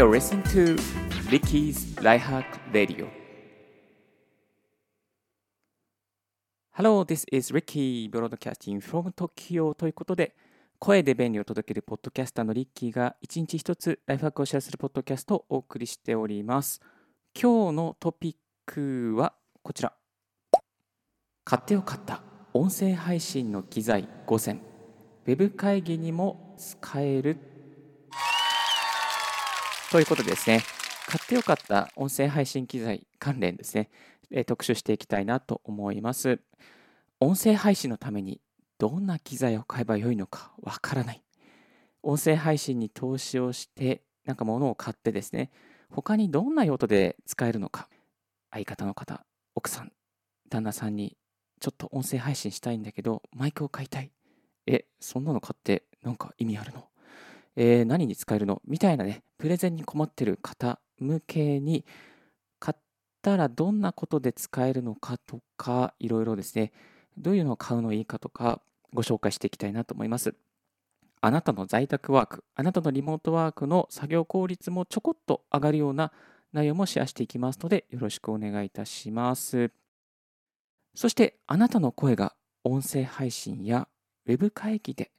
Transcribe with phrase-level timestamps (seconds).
[0.00, 0.78] You're listening to
[1.30, 3.06] Ricky's Lifehack Radio.
[6.70, 10.34] Hello, this is Ricky broadcasting from Tokyo ということで、
[10.78, 16.80] 声で便利を届けるポッドキャスターのリッキーが一日一つライフハックをシェアするポッドキャストをお送りしております。
[17.38, 19.92] 今日のトピックはこちら。
[21.44, 22.22] 買ってよかった
[22.54, 24.62] 音声配信の機材5選。
[25.26, 27.49] ウェブ会議にも使える
[29.90, 30.62] ということでですね、
[31.08, 33.90] 買ってよかった音声配信機材関連ですね、
[34.30, 36.38] え特集していきたいなと思います。
[37.18, 38.40] 音声配信のために
[38.78, 41.24] どんな機材を買えばよいのかわからない。
[42.04, 45.50] 音声配信に投資をして、なんか物を買ってですね、
[45.90, 47.88] 他にどんな用途で使えるのか、
[48.52, 49.24] 相方の方、
[49.56, 49.90] 奥さん、
[50.48, 51.16] 旦那さんに
[51.58, 54.12] ちょっと音声配信したいんだけど、マイクを買いたい。
[54.68, 56.89] え、そんなの買ってなんか意味あるの？
[57.62, 58.62] えー、何に使えるの？
[58.66, 61.84] みたいなね、プレゼンに困ってる方向けに、
[62.58, 62.80] 買っ
[63.20, 66.72] たらどんなことで使えるのかとか、いろいろですね、
[67.18, 68.62] どういうのを買うのいいかとか、
[68.94, 70.34] ご紹介していきたいなと思います。
[71.20, 76.12] あなたの在宅ワーク、あなたのリモートワークの作業効率もちょこっと上がるような
[76.54, 79.70] 内容もシェアしていきますので、よろしくお願いいたします。
[80.94, 83.86] そして、あなたの声が音声配信や
[84.24, 85.10] ウェブ会議で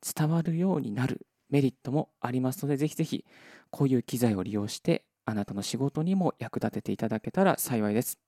[0.00, 3.24] 伝わるようになるメリットもありますので、ぜひぜひ
[3.70, 8.18] こういう機材を利用して、あなたの仕事にも役立てていただけたら幸いです。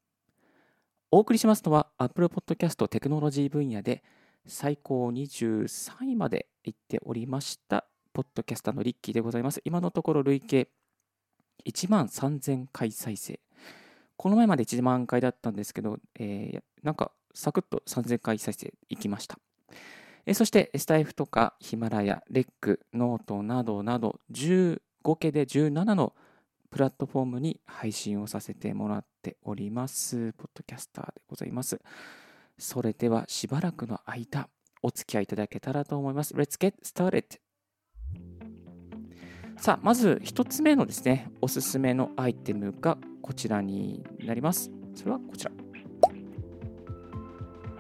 [1.10, 4.04] お送りしますのは、Apple Podcast テクノロジー分野で
[4.46, 9.60] 最高23位まで行っておりました、ポッドキャスターのリッキーでございます。
[9.64, 10.68] 今のところ累計
[11.64, 13.40] 1万3000回再生。
[14.16, 19.36] この前まで1万回だったんですけど、えー、なんかサクッと3000回再生いきました。
[20.26, 24.80] えそして、スタイフとかヒマラヤ、レック、ノートなどなど、15
[25.20, 26.14] 系で17の
[26.68, 30.32] プラットフォームに配信をさせてもらっております。
[30.32, 31.80] ポッドキャスターでございます。
[32.58, 34.48] それではしばらくの間、
[34.82, 36.34] お付き合いいただけたらと思います。
[36.34, 37.38] Let's get started!
[39.58, 44.72] さあ、まず1つ目のですね、おすすめのアイテムがこちらになります。
[44.96, 45.52] それはこちら。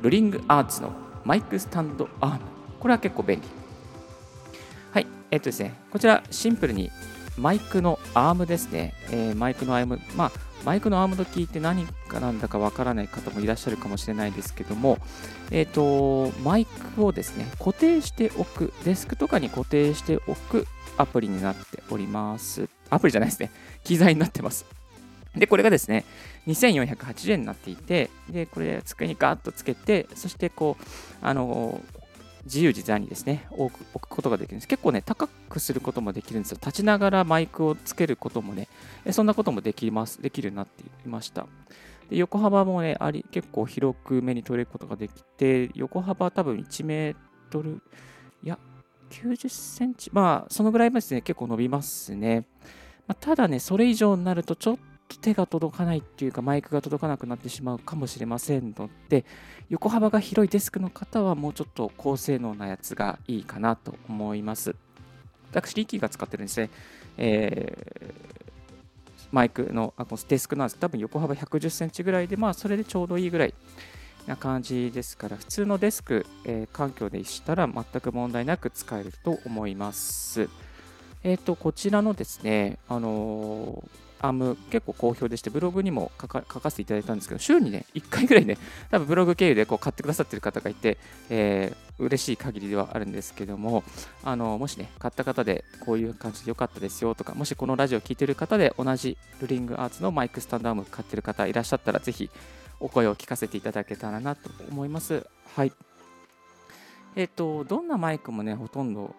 [0.00, 2.40] ルリングアーツのマイクスタンドアーム。
[2.78, 3.48] これは結構便利。
[4.92, 5.06] はい。
[5.32, 6.92] えっとですね、こちらシンプルに
[7.36, 8.94] マイクのアームですね。
[9.10, 9.98] えー、マイクのアーム。
[10.16, 10.32] まあ、
[10.64, 14.98] マイクのアームと聞いて何かなんだかわからない方もいらっしゃるかもしれないですけども、
[15.50, 22.68] えっ、ー、と、マイクをですね、固定しておく、デスクとかに固定しておくアプリになっております。
[22.88, 23.50] アプリじゃないですね。
[23.82, 24.64] 機材になってます。
[25.36, 26.04] で、これがですね、
[26.46, 30.84] 2480円になっていて、で、これ、机にガーッとつけて、そしてこう、
[31.22, 31.80] あの、
[32.46, 34.68] 自由自在にですね、置くことができるんです。
[34.68, 36.58] 結構ね、高くすることもできるんですよ。
[36.60, 38.68] 立ちながらマイクをつけることもね、
[39.10, 41.46] そんなこともできます、できるようになっていました。
[42.08, 47.16] で横幅もね、あり結構広く目に取れることができて、横幅多分1メー
[47.50, 47.82] トル、
[48.44, 48.58] いや、
[49.10, 52.46] 90センチ、まあ、そのぐらいまでですね、結構伸びますね。
[53.08, 59.24] まあ、ただね、それ以上になるとちょっと手が届かないっていうかマイクが届かなくなってしまうかもしれませんので
[59.68, 64.74] 横幅が広いデスクの方はもうちょっと高性能なやつがいいかなと思います。
[65.52, 66.70] 私リッキーが使ってるんですね、
[67.16, 73.54] えー、マイクのあこのデスクなんです多分横幅110センチぐらいでまあそれでちょうどいいぐらい
[74.26, 80.48] な感じですから普通のデスク、えー、環境でしたら全く問題なく使えると思います。
[81.22, 88.58] えっ、ー、とこちらのですねあのーアーム結構好評でして、ブログにも書か書かせていただいたんですけど、週にね、1回ぐらいね、
[88.90, 93.84] 多分ブログ経由でこう買ってくださってる方がいて、えー、嬉しい限りではあるんですけども、
[94.24, 102.30] あのもしね、買った方でこういう感じで良かったですよとか、もしこのラジオ聴いてる方で同じルリングアーツのマイクスタンドアーム買ってる方いらっしゃったら、ぜひ
[102.80, 105.26] お声を聞かせていただけたらなと思います。
[105.54, 105.72] はい。
[107.14, 109.14] えっ、ー、と、どんなマイクもね、ほとんど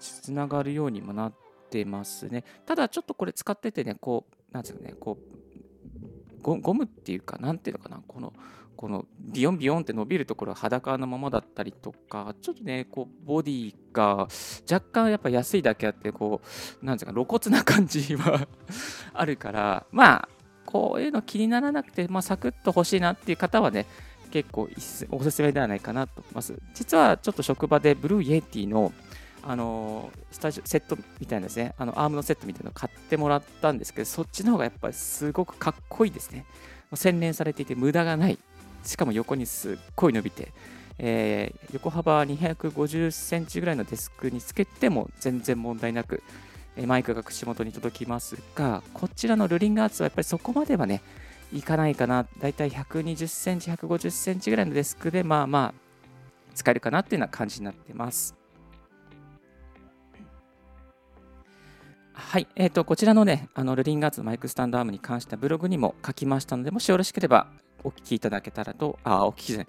[0.00, 1.32] つながるようにもなっ
[1.70, 2.44] てますね。
[2.66, 5.18] ただ、ちょっとこれ使っててね、こう、なんですかね、こ
[6.42, 8.32] う、ゴムっていうか、なんていうのかな、この、
[8.76, 14.28] このビヨンビヨンって伸びるところは裸のままだったりとか、ちょっとね、こう、ボディが
[14.70, 16.40] 若干やっぱ安いだけあって、こ
[16.82, 18.48] う、なんていうか、露骨な感じは
[19.14, 20.28] あるから、まあ、
[20.66, 23.86] こういうの気にならなくて、まあ、サクッと欲しいなっていう方はね、
[24.32, 24.68] 結構
[25.10, 26.58] おすすめではないかなと思います。
[26.74, 28.92] 実はちょっと職場で Blue Yeti の
[29.44, 36.44] あのスタジオセットみたいなですね、あのアームのセットみたいなのを買ってもらったんですけど、そっちの方がやっぱりすごくかっこいいですね。
[36.94, 38.38] 洗練されていて無駄がない。
[38.84, 40.52] しかも横にすっごい伸びて、
[40.98, 46.22] えー、横幅250センチぐらいのデスクにつけても全然問題なく、
[46.86, 51.02] マイクが口元に届きますが、こちらのルリンガーツはやっぱりそこまではね、
[51.52, 52.26] いかないかな。
[52.40, 58.41] だいたい120センチ、150センチぐらいのデスクで、まあまあ、使えるかなっていうような感じになってます。
[62.30, 67.48] はい、えーと、こちらのね、あのルリンガーツのマイクスタンドアームに関してはブログにも書きましたので、もしよろしければ
[67.84, 69.66] お聞きいただけたらと、あ、お聞きじゃない、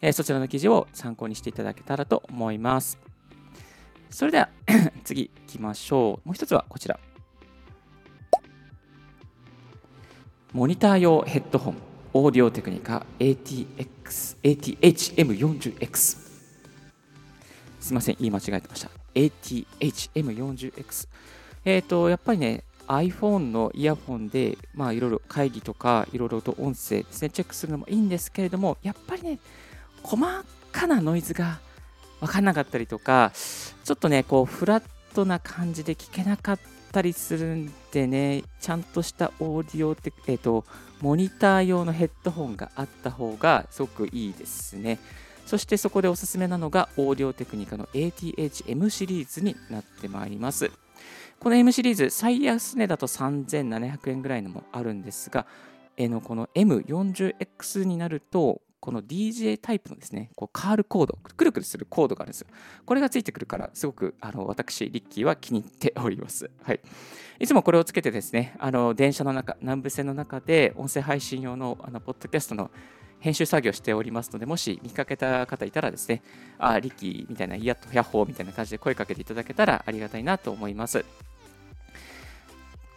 [0.00, 2.98] えー、そちらの記事を参考にしていただけたらと思います。
[4.08, 4.48] それでは
[5.04, 6.28] 次行きましょう。
[6.28, 6.98] もう一つはこちら。
[10.52, 11.76] モニター用ヘッドホン、
[12.14, 16.26] オーディオテクニカ ATX、ATHM40X。
[17.80, 18.90] すいません、言い間違えてました。
[19.14, 21.08] ATHM40X。
[21.66, 29.40] えっ、ー、と、やっぱりね、iPhone のイヤホンで、まあ、いろいろ会議とか、いろいろと音声ですね、チェックするのもいいんですけれども、やっぱりね、
[30.04, 30.24] 細
[30.70, 31.58] かなノイズが
[32.20, 36.60] 分かんなかったりとか、ちょっとね、こう、フラットな感じで聞けなかっ
[36.92, 40.64] たりするんでね、ちゃんとしたオーディオテ、えっ、ー、と、
[41.00, 45.00] モニター用のヘッドホンがあった方がすごくいいですね。
[45.46, 50.70] そしてそこでおすすめなのが、オーディオテクニカの ATH-M シリーズになってまいります。
[51.38, 55.46] この M シリーズ、最安値だと3700円ぐらいのもあるんですが、
[55.96, 62.46] えのこの M40X になると、この DJ タイプのですね、こうカールコード、くるくるするコードがあるんですよ。
[62.84, 66.50] これがついてくるから、すごくあの私、リッキーは気に入っております。
[66.62, 66.80] はい。
[67.38, 72.70] いつもこれをつけてですね、あの電車の中、南部線の中で音声配信用のあのポッドキャストの
[73.20, 76.22] 編集作業しておりますので、もし見かけた方いたらですね、
[76.58, 81.04] あ、リッキみたいな、やっとヤッホーみたいな感じで声かけていただけたらありがたいなと思います。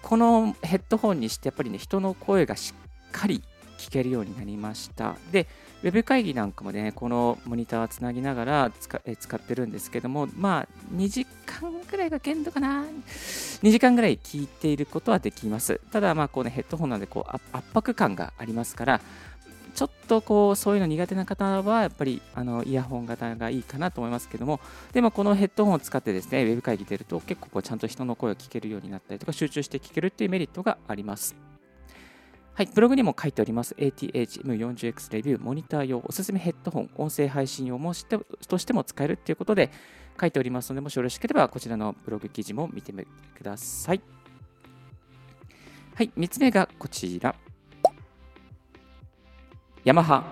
[0.01, 3.44] このヘッドホンにしてやっぱりね人の声がしっかり
[3.77, 5.16] 聞けるようになりました。
[5.31, 5.48] で
[5.83, 12.83] ウェブ会議なんかもねこのモニターをつなぎながら使え使ってるんですけどもまあ2時間ぐらいが限度かな。
[12.83, 15.80] 2時間ぐらい聞いていることはできます。
[15.92, 19.01] ただまあこうねヘッドホンなんでこう圧迫感がありますから
[19.74, 24.60] ちょっとこうそういうの苦手な方はやっぱりあのイヤホン型がいいかなと思いますけども
[24.94, 31.36] でもこのヘッドホンを使ってですねウェブ会議出ると結構こうちゃんと人の声を聞けるようになったりとか集中して聞けるっていうメリットがあります。
[32.60, 33.74] はい、ブログにも書いております。
[33.75, 38.19] ATH-M40X レビューモニター用おすすめヘッドホン音声配信用もして
[38.50, 39.71] としても使えるということで
[40.19, 43.07] 書いておりますのでもしよろしければこちらのブログ記事も見てみて
[43.38, 44.01] ください。
[45.95, 47.33] はい3つ目がこちら。
[49.86, 50.24] ヤマハ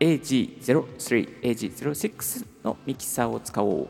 [0.00, 3.88] AG03、AG06 のミキサーを使おう。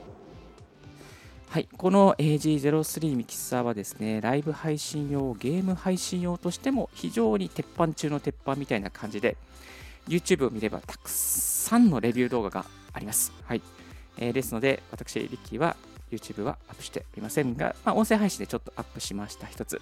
[1.48, 9.36] はい、この AG03 ミキサーはですね、ライブ配信用、ゲーム配信用としても非常に鉄板中の鉄板みたいな感じで、
[10.06, 13.32] YouTube を見ればたくさんのレビュー動画があります。
[13.44, 13.62] はい。
[14.18, 15.74] えー、ですので、私、リッキーは
[16.12, 19.80] YouTube はアップしておりませんが、まあ、音声配信でちょっとアップしました、一つ。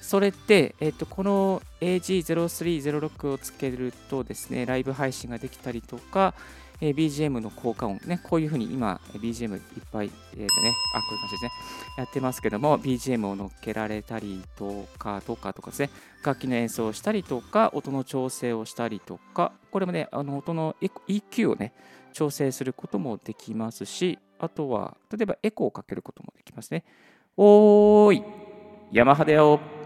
[0.00, 6.34] それで、えっと、この AG0306 をつけるとですね、ライブ配信ができたりとか、
[6.80, 9.60] えー、BGM の効果音、ね、こういうふうに今、BGM いっ
[9.92, 11.50] ぱい、えーとね、あ、こういう感じですね、
[11.98, 15.90] やってますけども、BGM を乗っけられたりとか、とかとかですね、
[16.24, 21.74] 楽器の演奏をしたりとか、音の調整をしたりとか、これもね、あの音の EQ をね、
[22.12, 26.84] 調整することもできますし、あとは、例えばエコーをかけることもできますね。
[27.36, 28.22] おーい、
[28.90, 29.79] ヤマハだよ。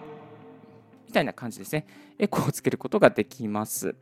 [1.15, 1.87] たいな感じですね、
[2.19, 3.95] エコーをつけることができます。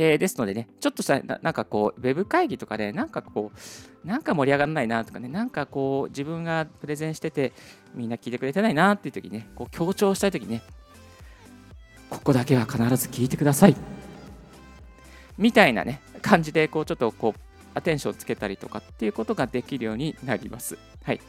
[0.00, 7.52] えー、ですのでね、ちょっとしたな、んかこう、ウェブ会議とかで、なんかこう、なんか盛り上がらないなとかね、なんかこう、自分がプレゼンしてて、
[7.96, 10.62] みんな聞いてくれてないなっていう時にね、こう強調したい時にね、
[12.10, 13.76] ここだけは必ず聞いてください。
[15.36, 17.40] みたいなね、感じで、こう、ちょっとこう、
[17.74, 20.78] アテンションつけたりとかっていうことができるようになります。
[21.02, 21.20] はい。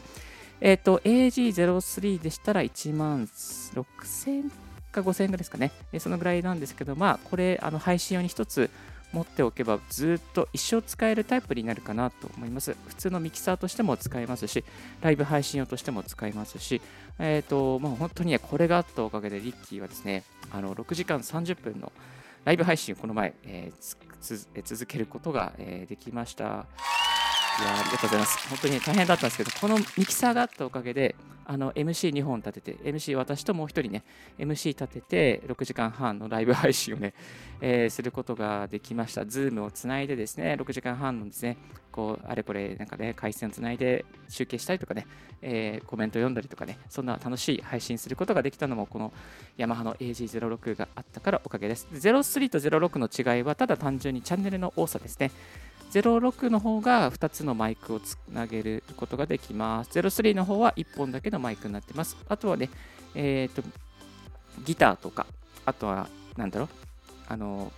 [0.62, 4.51] えっ、ー、と、AG03 でしたら1万6000
[4.91, 5.72] か5000円ぐらいですかね。
[6.00, 8.69] そのぐらいなんですけど、まあ、これ、あの配信用に1つ
[9.12, 12.75] 持っておけば、ずっと一生使えるタイプになるかなと思います。
[12.88, 14.63] 普通のミキサーとしても使えますし、
[15.01, 16.81] ライブ配信用としても使えますし、
[17.17, 21.91] えっ、ー、と、まあ、本当にこれがあったおかげで、リッキーはですね、あの6時間30分の
[22.46, 26.65] ライブ配信をこの前、えー、続けることが、えー、できました。
[27.60, 28.48] いやありがとうございます。
[28.48, 34.04] 本当に大変だったんですけど、このミキサーがあったおかげで、あの MC2 本立てて、MC 私ともう1人ね、
[34.38, 37.13] MC 立てて、6時間半のライブ配信をね、
[37.60, 39.25] えー、することができました。
[39.25, 41.58] Zoom をつないでですね、6時間半のですね、
[41.92, 45.06] こう、あれこれ、なんかね、回線をつないで集計したりとかね、
[45.42, 49.12] えー、コメント読んだりとかね、そんな楽しい配信することができたのも、この
[49.58, 51.88] ヤマハの AG06 があったからおかげです。
[51.92, 55.32] 03と06の違いは、ただ単純にチャンネルの多さですね。
[55.91, 59.89] 06の方が2つのマイクをつなげることができます。
[59.91, 62.15] 03の方は1本だけのマイクになってます。
[62.27, 62.69] あとはね、
[63.15, 63.67] えっ、ー、と、
[64.65, 65.25] ギターとか、
[65.65, 66.69] あとは、なんだろう、
[67.27, 67.72] あの、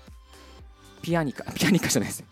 [1.01, 2.27] ピアニカ、 ピアニカじゃないですね。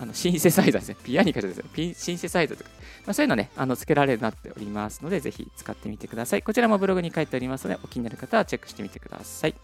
[0.00, 0.96] あのシンセサイザーですね。
[1.02, 1.94] ピアニカじゃないですね。
[1.94, 2.70] シンセサイザーとか、
[3.04, 6.42] まあ、そういうのね、あの付けられるようになっておりますので、ぜひ使ってみてください。
[6.42, 9.54] こちらもブログに書いておりますので、お気になる方はチェックしてみてください。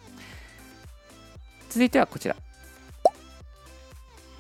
[1.68, 2.34] 続いてはこちら。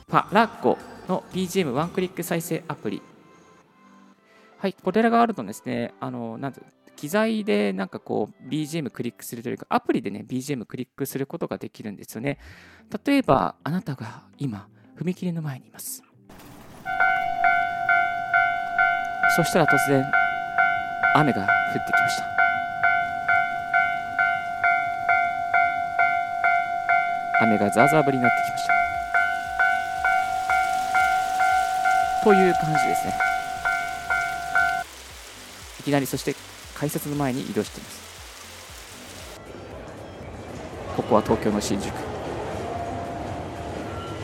[0.08, 3.02] パラコの BGM ワンクリック再生アプリ。
[4.58, 6.54] はい、これらがあるとですね、あの、なん
[6.96, 12.38] 機材でなんかこう BGM クリックするというか、アプリでね、BGM クリックすることができるんですよね。
[13.04, 16.02] 例えば、あなたが今、踏切の前にいます。
[19.36, 20.04] そしたら突然、
[21.16, 21.46] 雨が降っ
[21.86, 22.34] てきました。
[27.42, 28.83] 雨がザーザー降りになってきました。
[32.24, 33.14] という感じですね。
[35.80, 36.34] いきなりそして
[36.74, 38.04] 改札の前に移動しています。
[40.96, 41.92] ここは東京の新宿。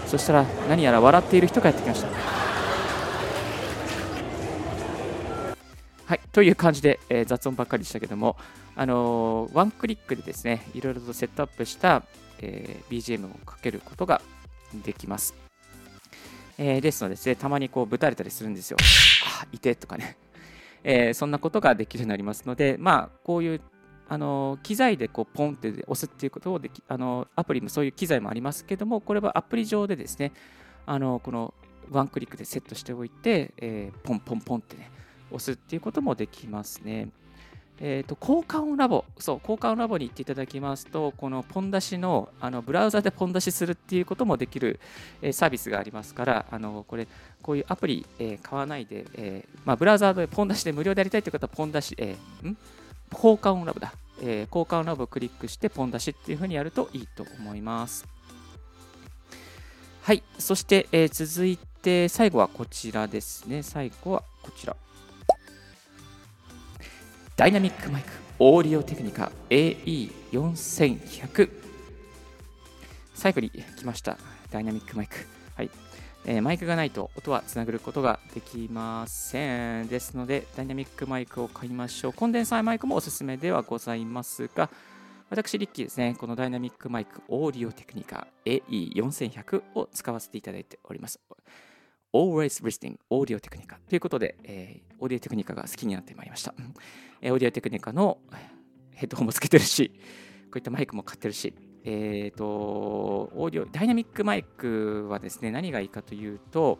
[0.06, 2.08] そしたら何やら笑っている人がやってきました。
[6.06, 8.36] はい、という感じで、えー、雑音ばっかりでしたけども、
[8.76, 12.02] あのー、ワンクリックでですね、いろいろとセットアップした、
[12.38, 14.22] えー、BGM をかけることが
[14.84, 15.49] できます。
[16.62, 18.76] えー、ですのでですね、たまにこうぶたれたりするんですよ。
[19.42, 20.18] あ、いてとかね、
[20.84, 23.60] えー、そんなことができるようになりますので、まあ、こういう
[24.10, 30.32] あの機材でこうポンって押すっていうことをできあのアプリもそういう機材もありますけどもこれはアプリ上でですね
[30.84, 31.54] あのこの
[31.90, 34.90] ワンクリックでセットしておいて、えー、ポンポンポンってね
[35.30, 37.08] 押すっていうこともできますね。
[37.82, 44.78] えーと、効果音ラボ、そう、効果音ラボに行っていただきますと、このポン出しのあのブラウザでポン出しするっていうこともできる、
[45.22, 47.08] えー、サービスがありますから、あのこれ、
[47.40, 52.56] こういうアプリ、えー、買わないで、えー、まあ、ブラウザでポン出しで無料でやりたいという方は、ポン出し、えん？
[53.12, 58.06] 効果音ラボだ、え効果音ラボをクリックしてポン出しっていうふうにやるといいと思います。
[60.02, 63.62] はい、そして、え続いて最後はこちらですね。
[63.62, 64.76] 最後はこちら。
[67.40, 68.10] ダイナミックマイク。
[68.38, 69.32] オーディオテクニカ。
[69.48, 71.50] AE4100
[73.14, 74.18] 最後に来ました。
[74.50, 75.14] ダイナミックマイク。
[75.54, 75.70] はい。
[76.26, 79.88] え、マイクがないと音はつなぐことができません。
[79.88, 82.12] ですのでダイナミックマイクを買いましょう。
[82.12, 84.68] コンデンサーマイクもおすすめではございますが
[85.30, 91.18] 私、リッキーですね、このダイナミックマイクオーディオテクニカ AE4100 を使わせていただいております。
[92.12, 96.54] Always Listening Audio Technica ということで、えー、オーディオテクニカが好きになってまいりました。
[97.20, 98.18] えー、オーディオテクニカの
[98.94, 99.92] ヘッドホンもつけてるし、
[100.44, 106.78] こういったマイクも買ってるし、えっ、ー、と、オーディオ、ダイナミックマイクはですね、何がいいかというと、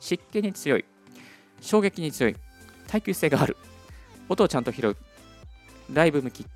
[0.00, 0.84] 湿気に強い、
[1.60, 2.36] 衝撃に強い、
[2.88, 3.56] 耐久性がある、
[4.28, 4.96] 音をちゃんと拾う、
[5.92, 6.46] ライブ向き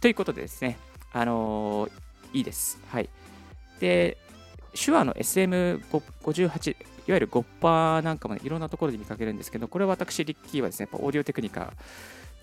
[0.00, 0.76] ということでですね、
[1.12, 1.90] あのー、
[2.34, 2.78] いいです。
[2.88, 3.08] はい。
[3.80, 4.18] で、
[4.84, 11.72] 手話の SM58、いわゆるゴッパーなんかも、ね、いろんなところで見かけるんですけど、これは私、リッキーはですね、やっぱオーディオテクニカ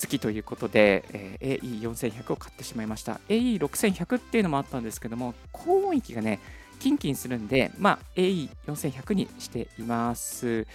[0.01, 3.21] 好きということで、えー、AE4100 を買ってしまいました。
[3.29, 6.39] AE6100 っていうのもあったんですけども、高音域がね、
[6.79, 10.67] キンキンするんで、まあ、AE4100 にしています。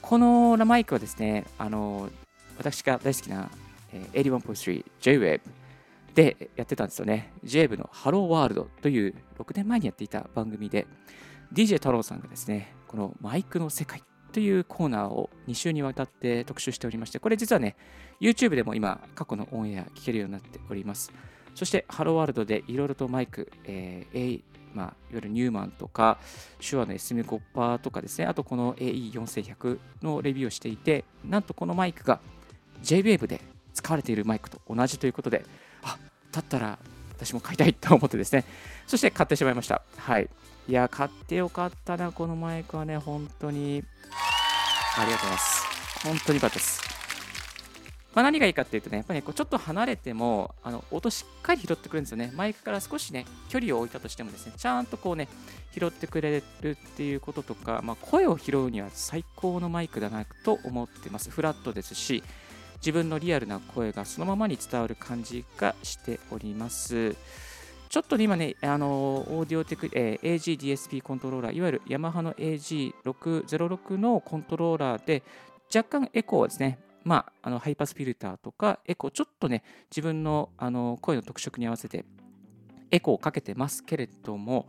[0.00, 2.10] このマイクはですね、あの
[2.58, 3.50] 私が大好きな、
[3.92, 5.40] えー、81.3 JWAVE
[6.14, 7.32] でやってたんですよね。
[7.44, 10.86] JAV のハローワールドという6年前にやっていた番組で、
[11.52, 14.02] DJ 太郎さんがですね、このマイクの世界
[14.32, 17.76] というコーナーを2週にわたって特集しておりまして、これ実はね、
[18.20, 21.12] YouTube でも今、過去のオンエア聞けるようになっております。
[21.54, 24.42] そして、ハローワールドでいろいろとマイク、えー、
[24.74, 26.18] まあ、いわゆるニューマンとか、
[26.58, 32.20] 手話の SM コッパーとかですね、あとこの AE4100 のレビューをしていて、なんとこのマイクが
[32.82, 33.40] JWAVE で
[33.72, 35.44] 使われているマイクと同じということで、
[36.34, 36.78] だったら
[37.16, 38.44] 私も買いたいと思ってですね、
[38.86, 39.82] そして買ってしまいました。
[39.96, 40.28] はい。
[40.68, 43.84] いや、買ってよかったな、このマイクはね、本当に。
[44.96, 45.64] ありがとうございます。
[46.04, 46.94] 本当によかったです。
[48.14, 52.32] まあ、何がいいかっていうとね、やっぱり、ね、こうちょっと離れてもあの音しっかり拾ってくれるんですよね。
[52.36, 55.28] マイクから少しね、距離を置いたとしてもですね、ちゃんとこうね、
[55.72, 61.28] 拾ってくれるっていうこととか、まあ、声を拾うには最高のマイクだなと思ってます。
[61.28, 62.22] フラットですし、
[62.76, 67.16] 自分のリアルな声がそのままに伝わる感じがしております。
[67.88, 75.22] ちょっと今ね、あのオーディオテク、えー、AGDSP コントローラー、いわゆるヤマハの AG606 のコントローラーで、
[75.72, 82.04] 若干エコーはですね、まあ、あのハイパスフィルターとかエコー、ちょっとね、自分のあの声の特色に合わせて
[82.90, 84.66] エコーをかけてますけれども、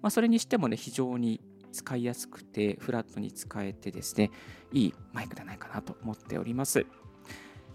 [0.00, 1.40] まあ、それにしてもね、非常に
[1.72, 4.30] 使いやすくて、フラットに使えてですね、
[4.72, 6.86] いいマイクじゃないかなと思っております。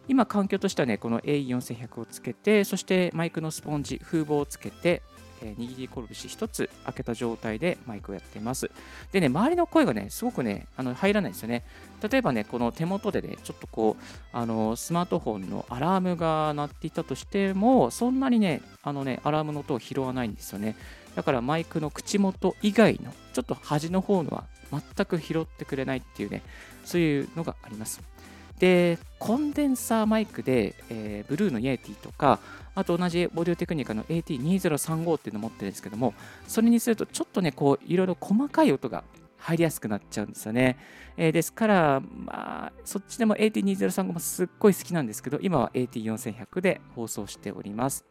[0.07, 5.01] 今、環境としてはね、この A4100 をつけて、そしてマイクのスポンジ、風防をつけて、
[5.43, 8.71] え握り拳1つ開けた状態でマイクをやっています。
[9.11, 11.63] でね、周りの声がね、すごくね、あの入らないですよね。
[12.09, 20.75] 例えばね、この手元でね、ちょっとこう、あのスマートフォンのアラームが鳴っていたとしても、そんなにね、あのね、アラームの音を拾わないんですよね。
[21.15, 26.41] だからマイクの口元以外の、ちょっと端の方のは全く拾ってくれないっていうね、
[26.85, 28.12] そういうのがあります。
[28.59, 32.39] で、コンデンサーマイクで、えー、ブルーのイエティとか、
[32.75, 36.13] あと同じボディオテクニカの AT2035 っていうのを持ってるんですけども、
[36.47, 39.03] それにするとちょっとね、こう、いろいろ細かい音が
[39.37, 40.77] 入りやすくなっちゃうんですよね。
[41.17, 48.05] えー、ですから、まあ、そっちでも AT2035 もすっごい好きなんですけど、今は AT4100 で放送しております。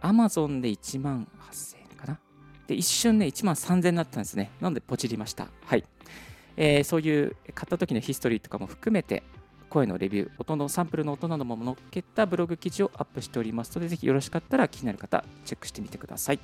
[0.00, 2.18] Amazon で1万8000円かな？
[2.66, 4.50] で、一瞬ね、1万3000円になったんですね。
[4.60, 5.48] なので、ポチりました？
[5.66, 5.84] はい。
[6.56, 9.22] えー、そういう買った時のヒストリーとかも含めて
[9.70, 16.40] 声のレビュー、音のサンプルの音なども載っけたブログ記事をアップしておりますので、ぜひよろしかったら気になる方、チェックしてみてください。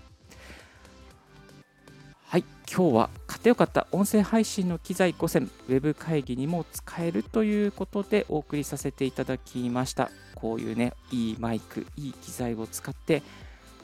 [2.28, 10.10] はい、今日は買ってよかった音声配信の機材5選、ウェブ会議にも使えるということでお送りさせていただきました。
[10.34, 13.22] こういうね、いいマイク、いい機材を使って、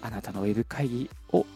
[0.01, 1.47] あなたのウェブ会議を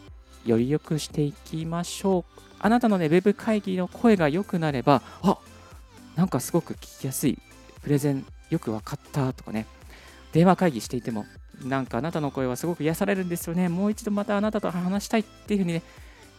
[0.45, 2.46] より良くしていきましょう。
[2.59, 5.37] あなたのね、ウェブ会議の声が良くなれば、あ
[6.15, 7.37] なんかすごく聞きやすい、
[7.81, 9.65] プレゼンよく分かったとかね、
[10.31, 11.25] 電話会議していても、
[11.63, 15.83] なんかあなたの声はすごく癒されるんですよね、もう一度またあなたと話したいっていうふうにね、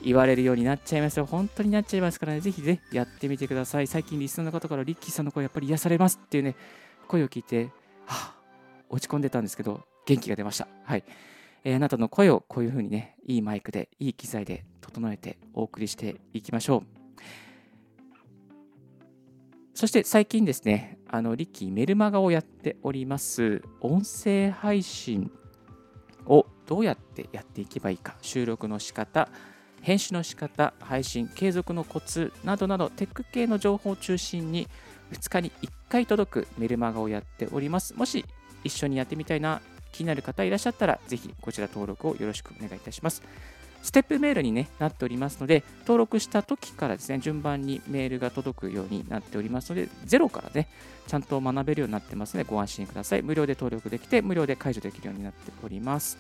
[0.02, 1.26] 言われるようになっちゃいますよ。
[1.26, 3.86] 本当になっちゃいますからね、ぜひぜひやってみてください。
[3.86, 6.54] 最近リスナーの方からリッキーさんの声やっぱり癒されますっていうね、
[7.08, 7.64] 声を聞いて、
[8.06, 8.34] はあ、
[8.90, 10.68] 落ち込んでたんですけど、元気が出ました。
[10.84, 11.04] はい。
[11.64, 16.98] えー、あなたの声をこういうふうにね、いいマイクで、いい機材で整えてお送りしていきましょう。
[19.74, 23.62] そして最近ですね、あのリッキーメルマガをやっております。
[23.80, 25.30] 音声配信
[26.26, 29.28] をどうやってやっていけばいいか、収録の仕方、
[29.80, 34.66] 編集の仕方、配信、継続のコツなどなど、テック系の情報を中心に
[35.12, 37.94] 2日に1回届くメルマガをやっております。
[37.94, 38.24] もし
[38.64, 43.22] 一緒にやってみたいな、気になる方いらっしゃったら、ぜひこちら登録をよろしくお願いいたします。
[43.80, 50.68] ステップメールに、ね、なっておりますので、登録した時からですね、順番にメールが届くようになっておりますので、ゼロからね、
[51.06, 53.22] ちゃんと学べるようになってますので、ご安心ください。
[53.22, 56.18] 無料で登録できて、無料で解除できるようになっております。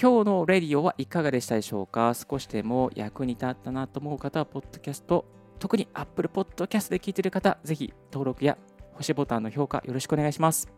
[0.00, 2.14] 今日のレディオはいかがでしたでしょうか？
[2.14, 5.26] 少しでも役に立ったなと思う方は、ポッドキャスト、
[5.58, 8.56] 特に Apple Podcast で聞いている方、ぜひ登録や
[9.00, 10.68] 星ボタンの評価よろしくお願いします。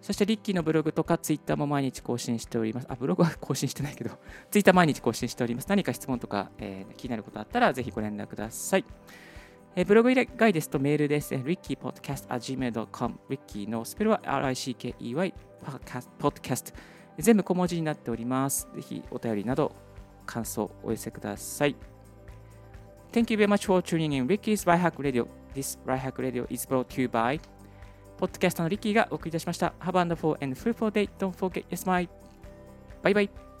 [0.00, 2.86] そしてリッキーのブログとかツイッターも毎日更新しております。
[2.90, 4.10] あ、ブログは更新してないけど、
[4.50, 5.66] ツイッター毎日更新しております。
[5.68, 8.84] 何か質問とか、えー、気になることあったらぜひご連絡ください。
[9.76, 11.34] えー、ブログ以外ですとメールです。
[11.34, 13.20] rickypodcast.gmail.com。
[13.30, 15.32] リッキーのスペルは RICKEY
[16.18, 16.74] podcast。
[17.16, 18.68] 全部小文字になっております。
[18.74, 19.72] ぜひお便りなど
[20.26, 21.76] 感想をお寄せください。
[23.10, 25.43] Thank you very much for tuning in Ricky's Right Hack Radio.
[25.54, 27.40] This Right Hack Radio is brought to you by
[28.18, 29.74] ポッドキャストのリッキーがお送りいたしました。
[29.80, 31.08] Have a wonderful and fruitful day.
[31.18, 32.08] Don't forget your smile.
[33.02, 33.53] bye.